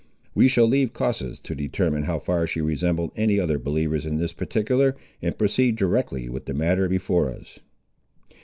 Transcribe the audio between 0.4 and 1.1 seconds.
shall leave